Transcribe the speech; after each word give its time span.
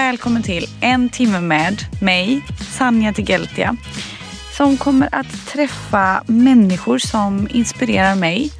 Välkommen 0.00 0.42
till 0.42 0.66
En 0.80 1.08
timme 1.08 1.40
med 1.40 1.82
mig, 2.00 2.44
Sanja 2.70 3.12
Tegeltia, 3.12 3.76
Som 4.56 4.76
kommer 4.76 5.08
att 5.14 5.46
träffa 5.46 6.22
människor 6.26 6.98
som 6.98 7.48
inspirerar 7.50 8.14
mig 8.14 8.52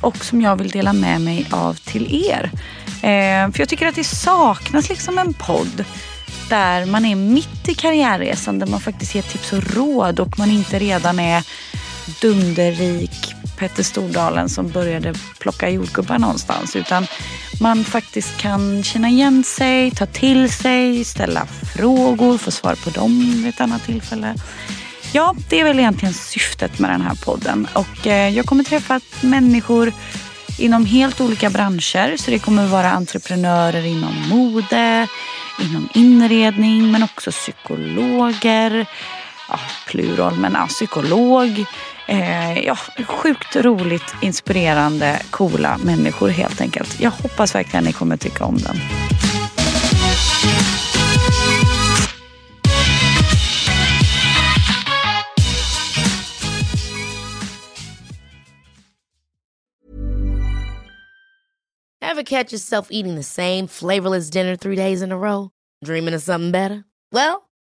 och 0.00 0.24
som 0.24 0.40
jag 0.40 0.56
vill 0.56 0.70
dela 0.70 0.92
med 0.92 1.20
mig 1.20 1.46
av 1.50 1.74
till 1.74 2.26
er. 2.26 2.50
Eh, 2.86 3.52
för 3.52 3.60
jag 3.60 3.68
tycker 3.68 3.86
att 3.86 3.94
det 3.94 4.04
saknas 4.04 4.88
liksom 4.88 5.18
en 5.18 5.34
podd 5.34 5.84
där 6.48 6.86
man 6.86 7.04
är 7.04 7.16
mitt 7.16 7.68
i 7.68 7.74
karriärresan, 7.74 8.58
där 8.58 8.66
man 8.66 8.80
faktiskt 8.80 9.14
ger 9.14 9.22
tips 9.22 9.52
och 9.52 9.74
råd 9.74 10.20
och 10.20 10.38
man 10.38 10.50
inte 10.50 10.78
redan 10.78 11.20
är 11.20 11.44
dunderrik 12.20 13.34
Petter 13.58 13.82
Stordalen 13.82 14.48
som 14.48 14.68
började 14.68 15.14
plocka 15.38 15.68
jordgubbar 15.68 16.18
någonstans. 16.18 16.76
Utan 16.76 17.06
man 17.60 17.84
faktiskt 17.84 18.36
kan 18.36 18.82
känna 18.82 19.08
igen 19.08 19.44
sig, 19.44 19.90
ta 19.90 20.06
till 20.06 20.52
sig, 20.52 21.04
ställa 21.04 21.46
frågor, 21.46 22.38
få 22.38 22.50
svar 22.50 22.74
på 22.84 22.90
dem 22.90 23.42
vid 23.42 23.48
ett 23.48 23.60
annat 23.60 23.84
tillfälle. 23.84 24.34
Ja, 25.12 25.34
det 25.48 25.60
är 25.60 25.64
väl 25.64 25.78
egentligen 25.78 26.14
syftet 26.14 26.78
med 26.78 26.90
den 26.90 27.00
här 27.00 27.14
podden. 27.14 27.68
Och 27.72 28.06
eh, 28.06 28.28
jag 28.28 28.46
kommer 28.46 28.64
träffa 28.64 29.00
människor 29.20 29.92
inom 30.58 30.86
helt 30.86 31.20
olika 31.20 31.50
branscher. 31.50 32.16
Så 32.16 32.30
det 32.30 32.38
kommer 32.38 32.66
vara 32.66 32.90
entreprenörer 32.90 33.86
inom 33.86 34.28
mode, 34.28 35.08
inom 35.60 35.88
inredning 35.94 36.92
men 36.92 37.02
också 37.02 37.30
psykologer. 37.30 38.86
Ja, 39.52 39.58
plural, 39.86 40.36
men 40.36 40.52
ja, 40.52 40.66
psykolog. 40.66 41.64
Eh, 42.06 42.58
ja, 42.58 42.76
sjukt 43.06 43.56
roligt, 43.56 44.14
inspirerande, 44.22 45.22
coola 45.30 45.78
människor 45.78 46.28
helt 46.28 46.60
enkelt. 46.60 47.00
Jag 47.00 47.10
hoppas 47.10 47.54
verkligen 47.54 47.84
ni 47.84 47.92
kommer 47.92 48.16
tycka 48.16 48.44
om 48.44 48.58
den. 48.58 48.76
Ever 62.00 62.22
catch 62.22 62.52
yourself 62.52 62.88
eating 62.90 63.14
the 63.14 63.22
same 63.22 63.68
flavorless 63.68 64.30
dinner 64.30 64.56
three 64.56 64.76
days 64.76 65.02
in 65.02 65.12
a 65.12 65.18
row? 65.18 65.50
Dreaming 65.84 66.14
of 66.14 66.22
something 66.22 66.52
better? 66.52 66.84
Well, 67.12 67.42